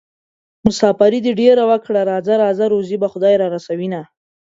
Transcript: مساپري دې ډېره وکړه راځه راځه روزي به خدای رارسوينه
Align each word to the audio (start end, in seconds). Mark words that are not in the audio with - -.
مساپري 0.65 1.19
دې 1.25 1.31
ډېره 1.41 1.63
وکړه 1.71 2.01
راځه 2.11 2.33
راځه 2.43 2.65
روزي 2.73 2.97
به 3.01 3.07
خدای 3.13 3.35
رارسوينه 3.43 4.01